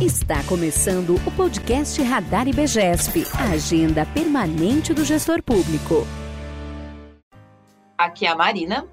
[0.00, 6.06] Está começando o podcast Radar IBGESP, a agenda permanente do gestor público.
[7.98, 8.88] Aqui é a Marina.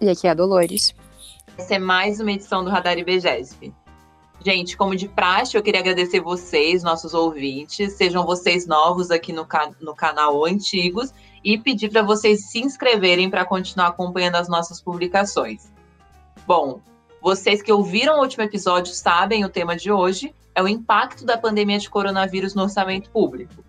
[0.00, 0.96] E aqui é a Dolores.
[1.56, 3.72] Essa é mais uma edição do Radar IBGESP.
[4.44, 9.46] Gente, como de praxe, eu queria agradecer vocês, nossos ouvintes, sejam vocês novos aqui no,
[9.46, 11.14] ca no canal ou antigos,
[11.44, 15.72] e pedir para vocês se inscreverem para continuar acompanhando as nossas publicações.
[16.44, 16.80] Bom,
[17.22, 21.38] vocês que ouviram o último episódio sabem o tema de hoje, é o impacto da
[21.38, 23.64] pandemia de coronavírus no orçamento público.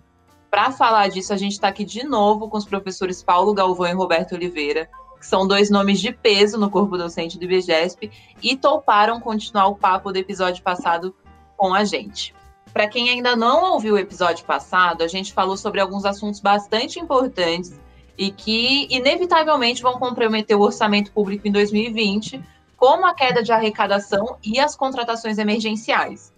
[0.50, 3.94] Para falar disso, a gente está aqui de novo com os professores Paulo Galvão e
[3.94, 4.90] Roberto Oliveira,
[5.20, 8.12] que são dois nomes de peso no corpo docente do IBGESP
[8.42, 11.14] e toparam continuar o papo do episódio passado
[11.56, 12.34] com a gente.
[12.74, 17.00] Para quem ainda não ouviu o episódio passado, a gente falou sobre alguns assuntos bastante
[17.00, 17.80] importantes
[18.18, 22.44] e que inevitavelmente vão comprometer o orçamento público em 2020,
[22.76, 26.34] como a queda de arrecadação e as contratações emergenciais.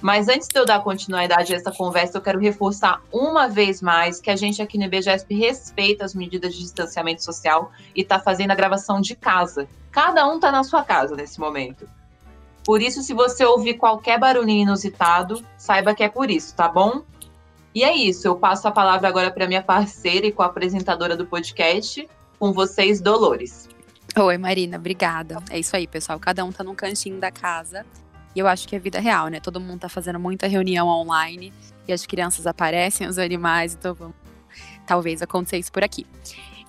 [0.00, 4.20] Mas antes de eu dar continuidade a essa conversa, eu quero reforçar uma vez mais
[4.20, 8.52] que a gente aqui no IBGESP respeita as medidas de distanciamento social e está fazendo
[8.52, 9.68] a gravação de casa.
[9.90, 11.88] Cada um está na sua casa nesse momento.
[12.64, 17.02] Por isso, se você ouvir qualquer barulhinho inusitado, saiba que é por isso, tá bom?
[17.74, 22.08] E é isso, eu passo a palavra agora para minha parceira e co-apresentadora do podcast,
[22.38, 23.68] com vocês, Dolores.
[24.16, 25.42] Oi, Marina, obrigada.
[25.50, 26.18] É isso aí, pessoal.
[26.20, 27.84] Cada um tá num cantinho da casa
[28.34, 29.40] e eu acho que é vida real, né?
[29.40, 31.52] Todo mundo tá fazendo muita reunião online
[31.86, 34.14] e as crianças aparecem, os animais, então vamos
[34.86, 36.06] talvez aconteça isso por aqui.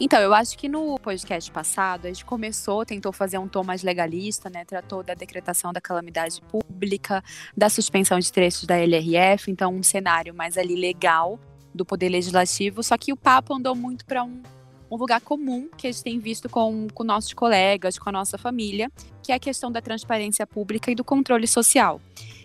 [0.02, 3.84] Então, eu acho que no podcast passado a gente começou, tentou fazer um tom mais
[3.84, 4.64] legalista, né?
[4.64, 7.22] Tratou da decretação da calamidade pública,
[7.56, 11.38] da suspensão de trechos da LRF, então um cenário mais ali legal
[11.74, 14.42] do poder legislativo, só que o papo andou muito para um
[14.92, 18.38] um lugar comum que a gente tem visto com, com nossos colegas, com a nossa
[18.38, 22.02] família, que é a questão da transparência pública e do controle social.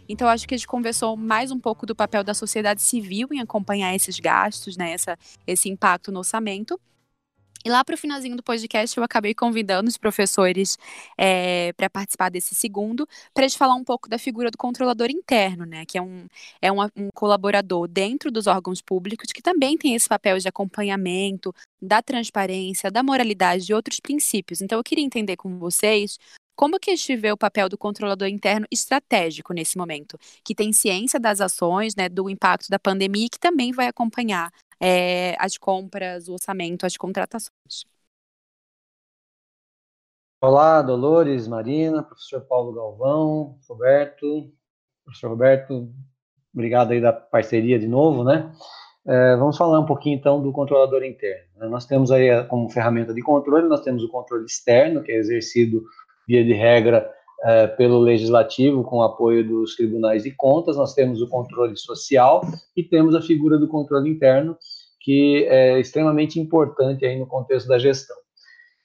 [0.08, 3.40] Então, acho que a gente conversou mais um pouco do papel da sociedade civil em
[3.40, 6.78] acompanhar esses gastos, né, essa, esse impacto no orçamento.
[7.64, 10.76] E lá para o finalzinho do podcast, eu acabei convidando os professores
[11.16, 15.64] é, para participar desse segundo, para gente falar um pouco da figura do controlador interno,
[15.64, 15.86] né?
[15.86, 16.26] Que é, um,
[16.60, 21.54] é um, um colaborador dentro dos órgãos públicos que também tem esse papel de acompanhamento
[21.80, 24.60] da transparência, da moralidade e outros princípios.
[24.60, 26.18] Então, eu queria entender com vocês
[26.56, 30.72] como que a gente vê o papel do controlador interno estratégico nesse momento, que tem
[30.72, 34.50] ciência das ações, né, do impacto da pandemia e que também vai acompanhar
[34.80, 37.84] é, as compras, o orçamento, as contratações.
[40.40, 44.52] Olá, Dolores, Marina, professor Paulo Galvão, Roberto.
[45.04, 45.90] Professor Roberto,
[46.52, 48.52] obrigado aí da parceria de novo, né?
[49.06, 51.46] É, vamos falar um pouquinho então do controlador interno.
[51.56, 51.66] Né?
[51.68, 55.82] Nós temos aí como ferramenta de controle, nós temos o controle externo, que é exercido
[56.26, 57.10] via de regra
[57.44, 62.40] é, pelo legislativo, com o apoio dos tribunais de contas, nós temos o controle social
[62.74, 64.56] e temos a figura do controle interno,
[65.00, 68.16] que é extremamente importante aí no contexto da gestão.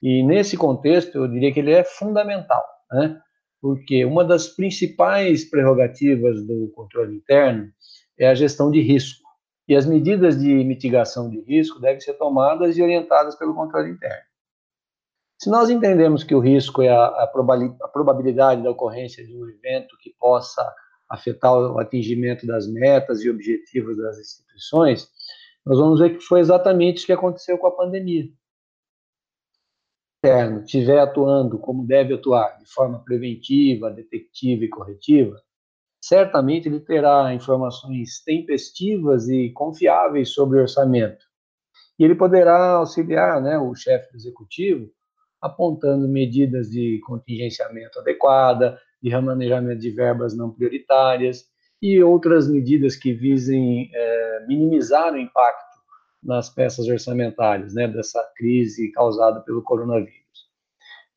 [0.04, 3.18] E nesse contexto, eu diria que ele é fundamental, né?
[3.62, 7.70] porque uma das principais prerrogativas do controle interno
[8.18, 9.28] é a gestão de risco.
[9.68, 14.29] E as medidas de mitigação de risco devem ser tomadas e orientadas pelo controle interno.
[15.42, 19.98] Se nós entendemos que o risco é a, a probabilidade da ocorrência de um evento
[20.02, 20.62] que possa
[21.10, 25.10] afetar o atingimento das metas e objetivos das instituições,
[25.66, 28.26] nós vamos ver que foi exatamente isso que aconteceu com a pandemia.
[30.26, 35.42] Se o estiver atuando como deve atuar, de forma preventiva, detectiva e corretiva,
[36.04, 41.26] certamente ele terá informações tempestivas e confiáveis sobre o orçamento.
[41.98, 44.92] E ele poderá auxiliar né, o chefe do executivo
[45.42, 51.46] apontando medidas de contingenciamento adequada, de remanejamento de verbas não prioritárias
[51.82, 55.80] e outras medidas que visem é, minimizar o impacto
[56.22, 60.20] nas peças orçamentárias, né, dessa crise causada pelo coronavírus.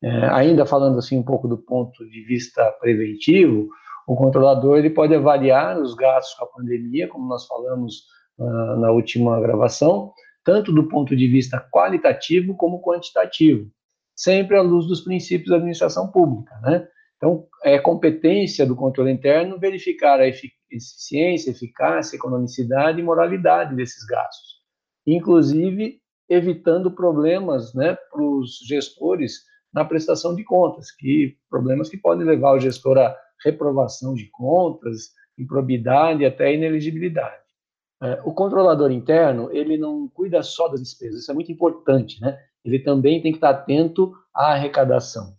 [0.01, 3.69] É, ainda falando assim um pouco do ponto de vista preventivo,
[4.07, 8.03] o controlador ele pode avaliar os gastos com a pandemia, como nós falamos
[8.37, 10.11] uh, na última gravação,
[10.43, 13.69] tanto do ponto de vista qualitativo como quantitativo
[14.15, 16.87] sempre à luz dos princípios da administração pública, né?
[17.17, 24.57] Então, é competência do controle interno verificar a eficiência, eficácia, economicidade e moralidade desses gastos,
[25.07, 29.43] inclusive evitando problemas, né, para os gestores
[29.73, 35.11] na prestação de contas, que problemas que podem levar o gestor a reprovação de contas,
[35.37, 37.41] improbidade até ineligibilidade.
[38.01, 42.37] É, o controlador interno, ele não cuida só das despesas, isso é muito importante, né?
[42.63, 45.35] Ele também tem que estar atento à arrecadação.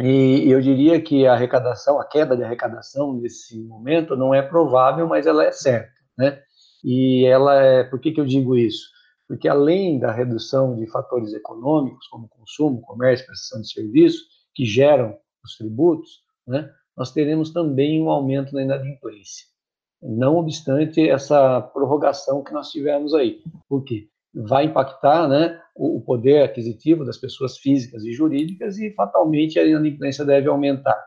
[0.00, 5.06] E eu diria que a arrecadação, a queda de arrecadação nesse momento não é provável,
[5.06, 6.42] mas ela é certa, né?
[6.82, 8.86] E ela é, por que, que eu digo isso?
[9.28, 14.24] Porque além da redução de fatores econômicos, como consumo, comércio, prestação de serviço,
[14.54, 16.68] que geram os tributos, né?
[16.96, 19.46] Nós teremos também um aumento na inadimplência.
[20.02, 23.40] Não obstante essa prorrogação que nós tivemos aí.
[23.68, 24.08] Por quê?
[24.34, 30.24] Vai impactar né, o poder aquisitivo das pessoas físicas e jurídicas e fatalmente a inadimplência
[30.24, 30.98] deve aumentar.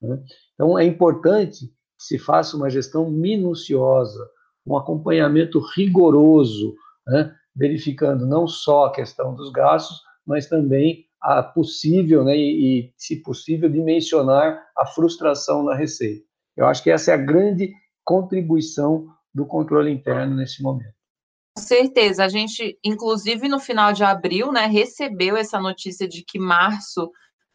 [0.00, 0.22] Né?
[0.54, 4.28] Então é importante que se faça uma gestão minuciosa,
[4.66, 6.74] um acompanhamento rigoroso,
[7.06, 13.22] né, verificando não só a questão dos gastos, mas também a possível, né, e, se
[13.22, 16.24] possível, dimensionar a frustração na receita.
[16.56, 17.72] Eu acho que essa é a grande
[18.04, 21.01] contribuição do controle interno nesse momento.
[21.58, 22.24] Certeza.
[22.24, 27.10] A gente, inclusive no final de abril, né, recebeu essa notícia de que março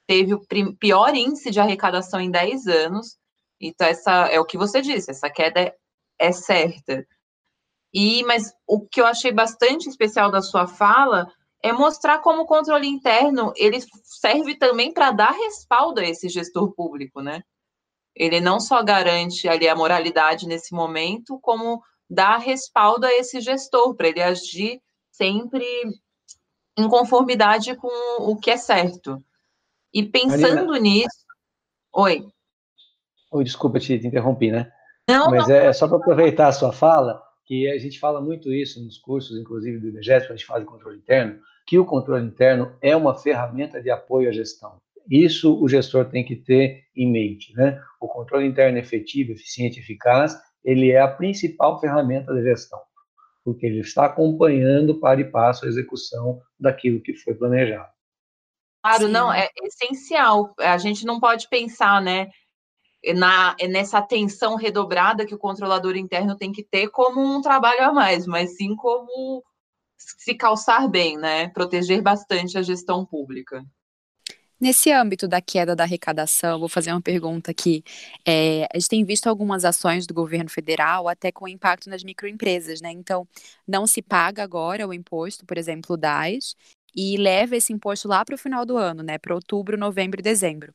[0.08, 0.42] teve o
[0.78, 3.18] pior índice de arrecadação em 10 anos.
[3.60, 5.76] Então, essa é o que você disse, essa queda é,
[6.20, 7.06] é certa.
[7.94, 11.28] E, mas o que eu achei bastante especial da sua fala
[11.64, 16.72] é mostrar como o controle interno ele serve também para dar respaldo a esse gestor
[16.74, 17.42] público, né?
[18.16, 23.96] Ele não só garante ali a moralidade nesse momento, como dar respaldo a esse gestor,
[23.96, 24.82] para ele agir
[25.12, 25.66] sempre
[26.78, 27.90] em conformidade com
[28.20, 29.24] o que é certo.
[29.94, 31.26] E pensando Marina, nisso.
[31.94, 32.28] Oi.
[33.32, 34.72] Oi, desculpa te, te interrompi, né?
[35.10, 35.56] Não, Mas não.
[35.56, 39.40] é só para aproveitar a sua fala, que a gente fala muito isso nos cursos,
[39.40, 42.96] inclusive do IBGES, quando a gente fala de controle interno, que o controle interno é
[42.96, 44.78] uma ferramenta de apoio à gestão.
[45.10, 47.82] Isso o gestor tem que ter em mente, né?
[48.00, 52.82] O controle interno efetivo, eficiente e eficaz ele é a principal ferramenta da gestão,
[53.42, 57.90] porque ele está acompanhando para e passo a execução daquilo que foi planejado.
[58.84, 59.12] Claro, Sim.
[59.12, 60.54] não, é essencial.
[60.60, 62.30] A gente não pode pensar, né,
[63.16, 67.94] na, nessa atenção redobrada que o controlador interno tem que ter como um trabalho a
[67.94, 69.42] mais, mas sim como
[69.98, 73.64] se calçar bem, né, proteger bastante a gestão pública.
[74.60, 77.84] Nesse âmbito da queda da arrecadação, vou fazer uma pergunta aqui.
[78.28, 82.82] É, a gente tem visto algumas ações do governo federal até com impacto nas microempresas,
[82.82, 82.92] né?
[82.92, 83.28] Então,
[83.68, 86.56] não se paga agora o imposto, por exemplo, o DAS,
[86.96, 89.20] e leva esse imposto lá para o final do ano, né?
[89.20, 90.74] Para outubro, novembro e dezembro.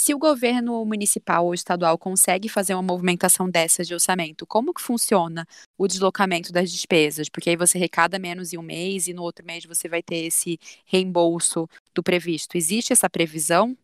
[0.00, 4.80] Se o governo municipal ou estadual consegue fazer uma movimentação dessas de orçamento, como que
[4.80, 5.44] funciona
[5.76, 7.28] o deslocamento das despesas?
[7.28, 10.26] Porque aí você arrecada menos em um mês e no outro mês você vai ter
[10.26, 10.56] esse
[10.86, 12.56] reembolso do previsto.
[12.56, 13.76] Existe essa previsão?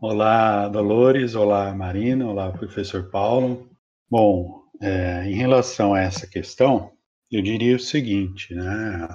[0.00, 1.34] Olá, Dolores.
[1.34, 2.28] Olá, Marina.
[2.28, 3.68] Olá, professor Paulo.
[4.08, 6.92] Bom, é, em relação a essa questão,
[7.28, 9.08] eu diria o seguinte, né?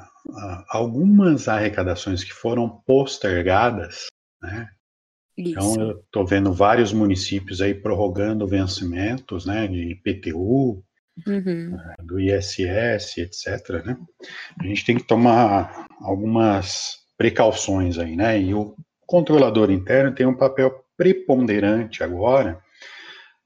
[0.69, 4.07] Algumas arrecadações que foram postergadas,
[4.41, 4.69] né,
[5.37, 5.51] Isso.
[5.51, 10.83] Então, eu estou vendo vários municípios aí prorrogando vencimentos, né, de IPTU,
[11.27, 11.77] uhum.
[11.77, 13.97] Eh, do ISS, etc., né?
[14.59, 18.39] A gente tem que tomar algumas precauções aí, né?
[18.39, 22.59] E o controlador interno tem um papel preponderante agora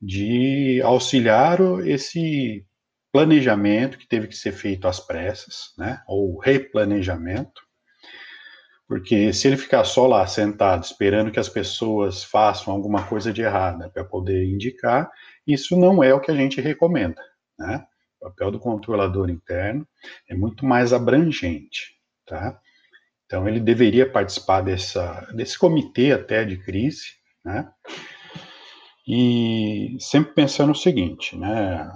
[0.01, 2.65] de auxiliar esse
[3.11, 6.01] planejamento que teve que ser feito às pressas, né?
[6.07, 7.61] Ou replanejamento,
[8.89, 13.43] porque se ele ficar só lá sentado esperando que as pessoas façam alguma coisa de
[13.43, 15.11] errada para poder indicar,
[15.45, 17.21] isso não é o que a gente recomenda.
[17.55, 17.85] Né?
[18.19, 19.87] O papel do controlador interno
[20.27, 21.99] é muito mais abrangente.
[22.25, 22.59] Tá?
[23.27, 27.09] Então, ele deveria participar dessa, desse comitê até de crise,
[27.45, 27.69] né?
[29.07, 31.91] E sempre pensando o seguinte, né?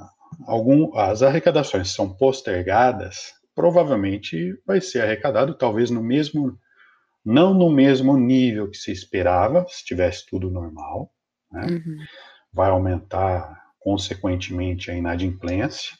[0.46, 6.56] Algum, as arrecadações são postergadas, provavelmente vai ser arrecadado talvez no mesmo
[7.26, 11.12] não no mesmo nível que se esperava, se tivesse tudo normal,
[11.52, 11.68] né?
[11.68, 11.98] uhum.
[12.52, 15.96] vai aumentar consequentemente a inadimplência,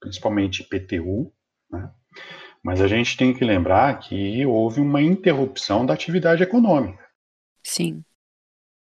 [0.00, 1.32] principalmente IPTU,
[1.70, 1.90] né?
[2.62, 7.06] mas a gente tem que lembrar que houve uma interrupção da atividade econômica.
[7.64, 8.02] Sim.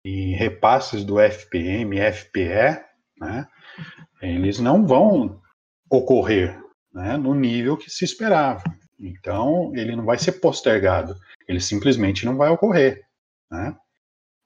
[0.05, 2.81] E repasses do FPM, FPE,
[3.21, 3.49] né,
[4.23, 5.41] eles não vão
[5.91, 6.59] ocorrer
[6.93, 8.63] né, no nível que se esperava.
[8.99, 13.07] Então, ele não vai ser postergado, ele simplesmente não vai ocorrer.
[13.51, 13.77] Né?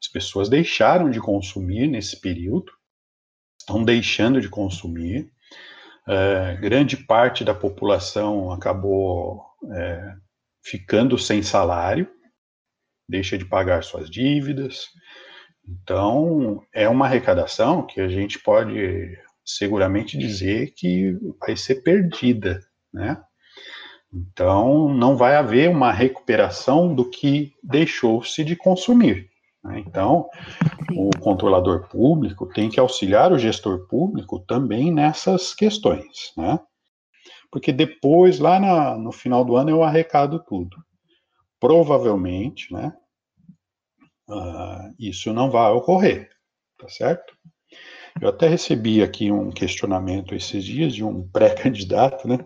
[0.00, 2.73] As pessoas deixaram de consumir nesse período,
[3.59, 5.30] estão deixando de consumir.
[6.06, 10.16] É, grande parte da população acabou é,
[10.64, 12.11] ficando sem salário,
[13.09, 14.88] deixa de pagar suas dívidas.
[15.66, 22.61] Então, é uma arrecadação que a gente pode seguramente dizer que vai ser perdida,
[22.92, 23.23] né?
[24.12, 29.31] Então, não vai haver uma recuperação do que deixou-se de consumir.
[29.64, 29.83] Né?
[29.87, 30.28] Então,
[30.95, 36.61] o controlador público tem que auxiliar o gestor público também nessas questões, né?
[37.50, 40.76] Porque depois, lá na, no final do ano, eu arrecado tudo.
[41.61, 42.95] Provavelmente, né?
[44.28, 46.31] Uh, isso não vai ocorrer,
[46.78, 47.37] tá certo?
[48.21, 52.38] Eu até recebi aqui um questionamento esses dias de um pré-candidato, né?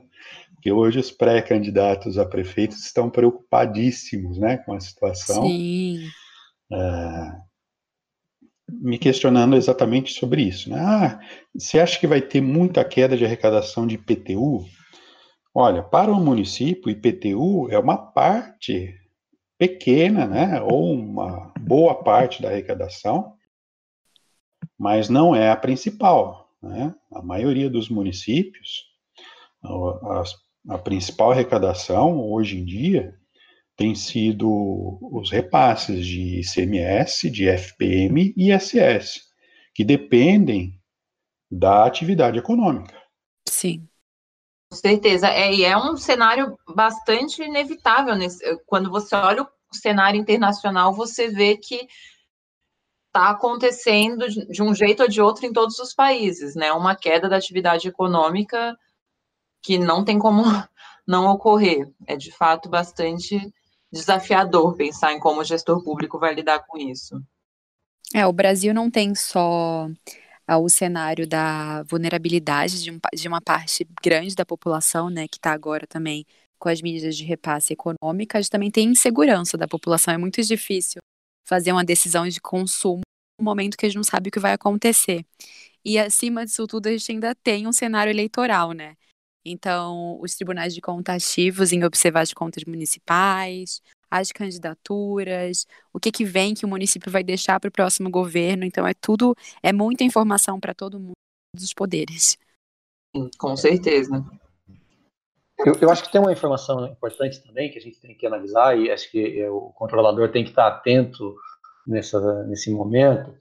[0.66, 5.46] Que hoje os pré-candidatos a prefeitos estão preocupadíssimos, né, com a situação.
[5.46, 6.00] Sim.
[6.72, 7.32] É,
[8.68, 10.68] me questionando exatamente sobre isso.
[10.68, 10.80] Né?
[10.80, 11.20] Ah,
[11.54, 14.66] você acha que vai ter muita queda de arrecadação de IPTU?
[15.54, 18.92] Olha, para o município, IPTU é uma parte
[19.56, 23.36] pequena, né, ou uma boa parte da arrecadação,
[24.76, 26.50] mas não é a principal.
[26.60, 26.92] Né?
[27.12, 28.82] A maioria dos municípios,
[29.62, 30.24] a,
[30.68, 33.14] a principal arrecadação hoje em dia
[33.76, 39.20] tem sido os repasses de ICMS, de FPM e ISS,
[39.74, 40.80] que dependem
[41.50, 43.00] da atividade econômica.
[43.46, 43.86] Sim.
[44.70, 45.28] Com certeza.
[45.28, 48.16] É, e é um cenário bastante inevitável.
[48.16, 51.86] Nesse, quando você olha o cenário internacional, você vê que
[53.06, 56.72] está acontecendo de um jeito ou de outro em todos os países, né?
[56.72, 58.76] Uma queda da atividade econômica
[59.66, 60.42] que não tem como
[61.06, 61.92] não ocorrer.
[62.06, 63.40] É de fato bastante
[63.92, 67.20] desafiador pensar em como o gestor público vai lidar com isso.
[68.14, 69.88] É, o Brasil não tem só
[70.46, 75.38] ah, o cenário da vulnerabilidade de, um, de uma parte grande da população, né, que
[75.38, 76.24] está agora também
[76.58, 80.14] com as medidas de repasse econômicas, também tem insegurança da população.
[80.14, 81.00] É muito difícil
[81.44, 83.02] fazer uma decisão de consumo
[83.38, 85.24] no momento que a gente não sabe o que vai acontecer.
[85.84, 88.96] E acima disso tudo, a gente ainda tem um cenário eleitoral, né?
[89.48, 96.10] Então, os tribunais de contas ativos em observar as contas municipais, as candidaturas, o que,
[96.10, 98.64] que vem que o município vai deixar para o próximo governo.
[98.64, 101.14] Então, é tudo, é muita informação para todo mundo,
[101.54, 102.36] dos poderes.
[103.38, 104.24] Com certeza.
[105.58, 108.76] Eu, eu, acho que tem uma informação importante também que a gente tem que analisar,
[108.78, 111.34] e acho que é, o controlador tem que estar atento
[111.86, 113.32] nessa, nesse momento,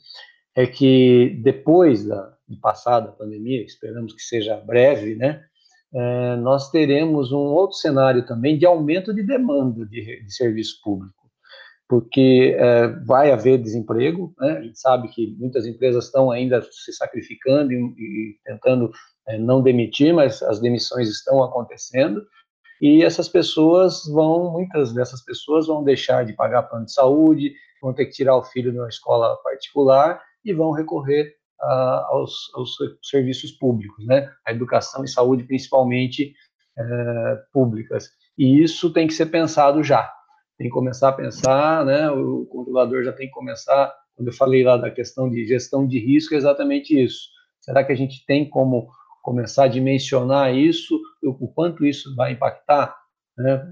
[0.56, 5.46] é que depois da, de passar da pandemia, esperamos que seja breve, né,
[5.96, 11.32] é, nós teremos um outro cenário também de aumento de demanda de, de serviço público,
[11.88, 14.58] porque é, vai haver desemprego, né?
[14.58, 18.92] a gente sabe que muitas empresas estão ainda se sacrificando e, e tentando
[19.26, 22.22] é, não demitir, mas as demissões estão acontecendo,
[22.82, 27.94] e essas pessoas vão, muitas dessas pessoas vão deixar de pagar plano de saúde, vão
[27.94, 33.52] ter que tirar o filho de uma escola particular e vão recorrer aos, aos, serviços
[33.52, 34.30] públicos, né?
[34.46, 36.34] A educação e saúde, principalmente
[36.78, 38.10] é, públicas.
[38.38, 40.12] E isso tem que ser pensado já.
[40.58, 42.10] Tem que começar a pensar, né?
[42.12, 43.94] O controlador já tem que começar.
[44.16, 47.30] Quando eu falei lá da questão de gestão de risco, é exatamente isso.
[47.62, 48.88] Será que a gente tem como
[49.22, 52.96] começar a dimensionar isso, o quanto isso vai impactar?
[53.38, 53.70] Né?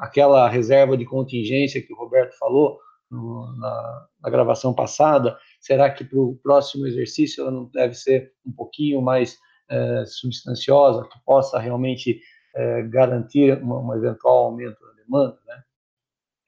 [0.00, 2.78] aquela reserva de contingência que o Roberto falou
[3.10, 8.34] no, na, na gravação passada, Será que para o próximo exercício ela não deve ser
[8.44, 9.38] um pouquinho mais
[9.70, 12.20] é, substanciosa, que possa realmente
[12.54, 15.62] é, garantir um, um eventual aumento da demanda, né?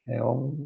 [0.08, 0.62] É um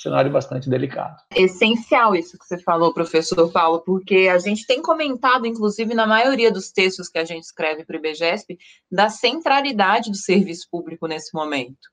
[0.00, 1.16] cenário bastante delicado.
[1.34, 6.52] Essencial isso que você falou, professor Paulo, porque a gente tem comentado, inclusive na maioria
[6.52, 8.56] dos textos que a gente escreve para o IBGESP,
[8.90, 11.88] da centralidade do serviço público nesse momento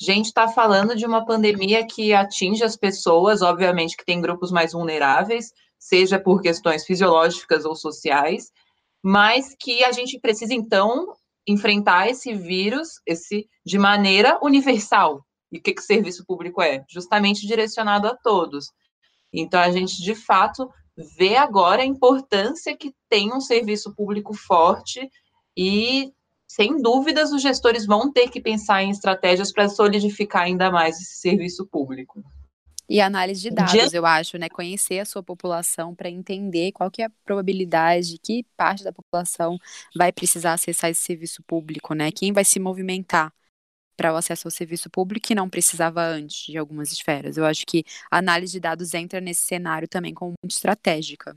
[0.00, 4.72] gente está falando de uma pandemia que atinge as pessoas, obviamente que tem grupos mais
[4.72, 8.50] vulneráveis, seja por questões fisiológicas ou sociais,
[9.02, 11.14] mas que a gente precisa então
[11.46, 15.24] enfrentar esse vírus, esse de maneira universal.
[15.52, 16.84] E o que, que o serviço público é?
[16.88, 18.66] Justamente direcionado a todos.
[19.32, 20.70] Então a gente de fato
[21.18, 25.10] vê agora a importância que tem um serviço público forte
[25.56, 26.12] e
[26.50, 31.20] sem dúvidas, os gestores vão ter que pensar em estratégias para solidificar ainda mais esse
[31.20, 32.24] serviço público.
[32.88, 33.96] E análise de dados, de...
[33.96, 34.48] eu acho, né?
[34.48, 39.56] Conhecer a sua população para entender qual que é a probabilidade, que parte da população
[39.94, 42.10] vai precisar acessar esse serviço público, né?
[42.10, 43.32] Quem vai se movimentar
[43.96, 47.36] para o acesso ao serviço público que não precisava antes de algumas esferas.
[47.36, 51.32] Eu acho que a análise de dados entra nesse cenário também como muito estratégica.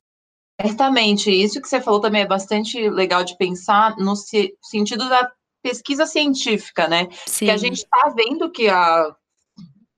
[0.63, 6.05] Certamente, isso que você falou também é bastante legal de pensar no sentido da pesquisa
[6.05, 7.07] científica, né?
[7.25, 7.45] Sim.
[7.45, 9.15] Que a gente está vendo que a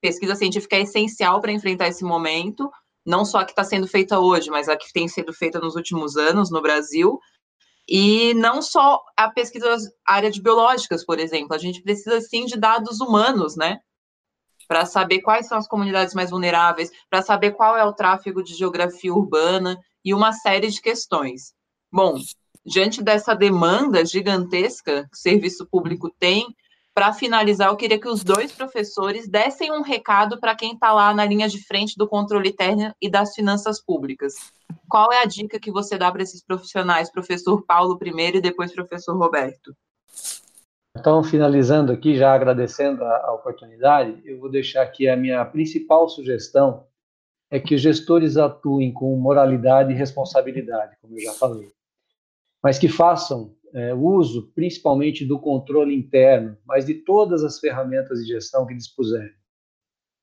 [0.01, 2.69] pesquisa científica é essencial para enfrentar esse momento,
[3.05, 5.75] não só a que está sendo feita hoje, mas a que tem sido feita nos
[5.75, 7.19] últimos anos no Brasil,
[7.87, 12.57] e não só a pesquisa área de biológicas, por exemplo, a gente precisa sim de
[12.57, 13.79] dados humanos, né?
[14.67, 18.53] Para saber quais são as comunidades mais vulneráveis, para saber qual é o tráfego de
[18.53, 21.53] geografia urbana e uma série de questões.
[21.91, 22.17] Bom,
[22.65, 26.47] diante dessa demanda gigantesca que o serviço público tem,
[26.95, 31.13] para finalizar, eu queria que os dois professores dessem um recado para quem está lá
[31.13, 34.33] na linha de frente do controle interno e das finanças públicas.
[34.89, 38.73] Qual é a dica que você dá para esses profissionais, professor Paulo primeiro e depois
[38.73, 39.75] professor Roberto?
[40.97, 46.07] Então, finalizando aqui, já agradecendo a, a oportunidade, eu vou deixar aqui a minha principal
[46.07, 46.87] sugestão
[47.51, 51.71] é que os gestores atuem com moralidade e responsabilidade, como eu já falei,
[52.63, 58.27] mas que façam é, uso principalmente do controle interno, mas de todas as ferramentas de
[58.27, 59.33] gestão que dispuserem,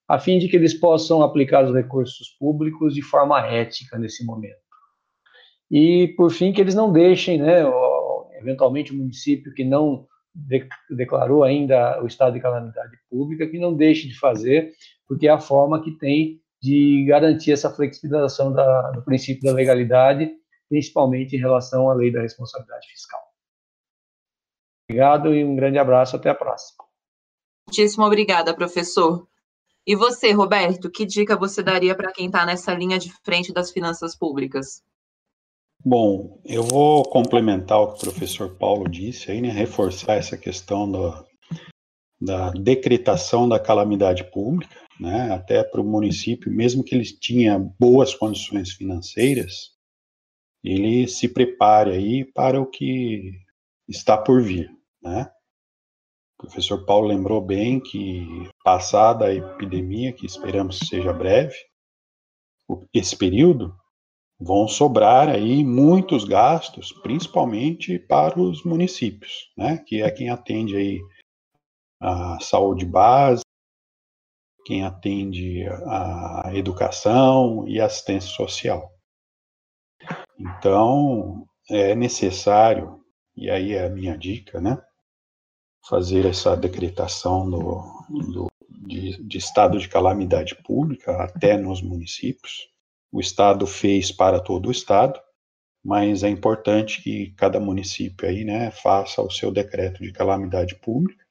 [0.08, 4.60] a fim de que eles possam aplicar os recursos públicos de forma ética nesse momento.
[5.70, 7.62] E, por fim, que eles não deixem, né,
[8.34, 13.74] eventualmente, o município que não de, declarou ainda o estado de calamidade pública, que não
[13.74, 14.72] deixe de fazer,
[15.06, 20.30] porque é a forma que tem de garantir essa flexibilização da, do princípio da legalidade,
[20.68, 23.20] principalmente em relação à lei da responsabilidade fiscal.
[24.88, 26.16] Obrigado e um grande abraço.
[26.16, 26.84] Até a próxima.
[27.66, 29.26] Muitíssimo obrigada, professor.
[29.86, 33.70] E você, Roberto, que dica você daria para quem está nessa linha de frente das
[33.70, 34.82] finanças públicas?
[35.84, 40.88] Bom, eu vou complementar o que o professor Paulo disse aí, né, reforçar essa questão
[40.88, 41.24] da,
[42.20, 48.14] da decretação da calamidade pública, né, até para o município, mesmo que ele tenha boas
[48.14, 49.72] condições financeiras,
[50.62, 53.32] ele se prepare aí para o que
[53.88, 54.70] está por vir,
[55.02, 55.28] né?
[56.38, 61.56] O professor Paulo lembrou bem que, passada a epidemia, que esperamos que seja breve,
[62.94, 63.74] esse período,
[64.44, 71.00] vão sobrar aí muitos gastos, principalmente para os municípios, né, que é quem atende aí
[72.00, 73.46] a saúde básica,
[74.64, 78.92] quem atende a educação e assistência social.
[80.38, 83.00] Então, é necessário,
[83.36, 84.80] e aí é a minha dica, né,
[85.88, 92.71] fazer essa decretação do, do de, de estado de calamidade pública até nos municípios,
[93.12, 95.20] o Estado fez para todo o Estado,
[95.84, 101.22] mas é importante que cada município aí, né, faça o seu decreto de calamidade pública.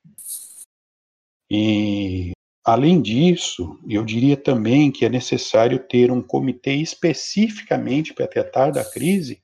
[1.49, 2.31] E,
[2.63, 8.85] além disso, eu diria também que é necessário ter um comitê especificamente para tratar da
[8.85, 9.41] crise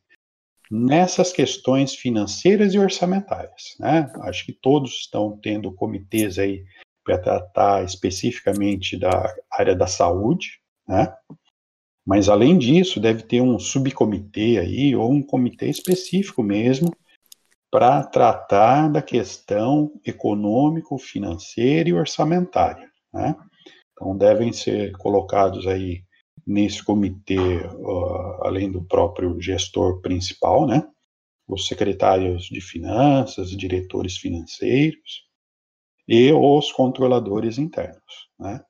[0.69, 4.11] nessas questões financeiras e orçamentárias, né?
[4.21, 6.65] Acho que todos estão tendo comitês aí
[7.03, 11.13] para tratar especificamente da área da saúde, né?
[12.07, 16.89] Mas, além disso, deve ter um subcomitê aí, ou um comitê específico mesmo,
[17.69, 22.89] para tratar da questão econômico, financeira e orçamentária.
[23.13, 23.35] Né?
[23.91, 26.01] Então, devem ser colocados aí
[26.45, 30.87] nesse comitê, uh, além do próprio gestor principal, né?
[31.45, 35.25] os secretários de finanças, diretores financeiros
[36.07, 38.29] e os controladores internos.
[38.39, 38.63] Né?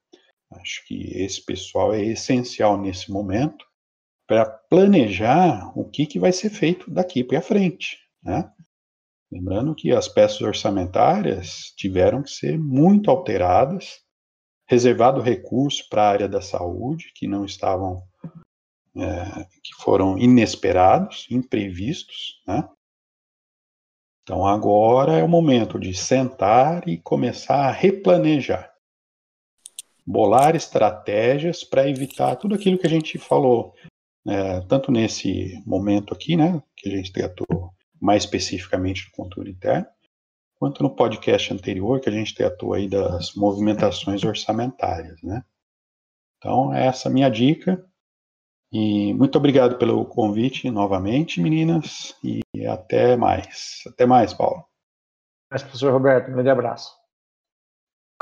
[0.62, 3.66] Acho que esse pessoal é essencial nesse momento
[4.28, 8.52] para planejar o que, que vai ser feito daqui para frente, né?
[9.32, 14.02] Lembrando que as peças orçamentárias tiveram que ser muito alteradas,
[14.68, 18.02] reservado recurso para a área da saúde, que não estavam,
[18.96, 22.68] é, que foram inesperados, imprevistos, né?
[24.24, 28.77] Então agora é o momento de sentar e começar a replanejar
[30.08, 33.76] bolar estratégias para evitar tudo aquilo que a gente falou,
[34.26, 39.86] é, tanto nesse momento aqui, né, que a gente tratou mais especificamente do controle interno,
[40.56, 45.44] quanto no podcast anterior, que a gente tratou aí das movimentações orçamentárias, né.
[46.38, 47.84] Então, essa é a minha dica.
[48.72, 53.82] E muito obrigado pelo convite novamente, meninas, e até mais.
[53.88, 54.64] Até mais, Paulo.
[55.50, 56.97] Mas, professor Roberto, um grande abraço.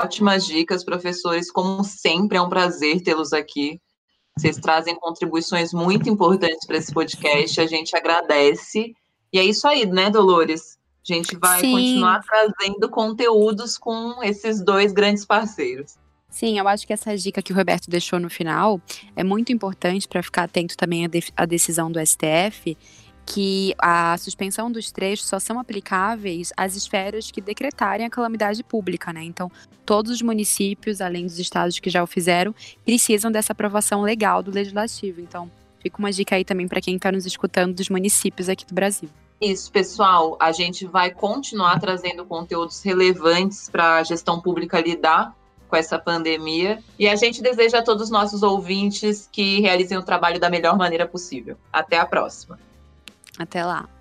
[0.00, 1.50] Ótimas dicas, professores.
[1.50, 3.80] Como sempre, é um prazer tê-los aqui.
[4.36, 7.60] Vocês trazem contribuições muito importantes para esse podcast.
[7.60, 8.94] A gente agradece.
[9.32, 10.78] E é isso aí, né, Dolores?
[11.08, 11.72] A gente vai Sim.
[11.72, 15.94] continuar trazendo conteúdos com esses dois grandes parceiros.
[16.28, 18.80] Sim, eu acho que essa dica que o Roberto deixou no final
[19.14, 22.76] é muito importante para ficar atento também à, de à decisão do STF
[23.26, 29.12] que a suspensão dos trechos só são aplicáveis às esferas que decretarem a calamidade pública,
[29.12, 29.24] né?
[29.24, 29.50] Então,
[29.84, 34.52] todos os municípios, além dos estados que já o fizeram, precisam dessa aprovação legal do
[34.52, 35.20] legislativo.
[35.20, 38.74] Então, fica uma dica aí também para quem está nos escutando dos municípios aqui do
[38.74, 39.10] Brasil.
[39.40, 40.36] Isso, pessoal.
[40.40, 45.34] A gente vai continuar trazendo conteúdos relevantes para a gestão pública lidar
[45.68, 46.78] com essa pandemia.
[46.98, 50.78] E a gente deseja a todos os nossos ouvintes que realizem o trabalho da melhor
[50.78, 51.56] maneira possível.
[51.72, 52.58] Até a próxima.
[53.38, 53.95] Até lá.